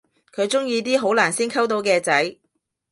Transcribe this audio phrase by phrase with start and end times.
[0.35, 2.37] 佢鍾意啲好難先溝到嘅仔